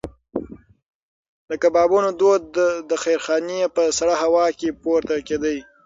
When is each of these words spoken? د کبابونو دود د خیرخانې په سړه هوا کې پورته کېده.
د 1.49 1.51
کبابونو 1.63 2.09
دود 2.19 2.43
د 2.89 2.91
خیرخانې 3.03 3.59
په 3.75 3.83
سړه 3.97 4.15
هوا 4.23 4.45
کې 4.59 4.69
پورته 4.81 5.15
کېده. 5.27 5.55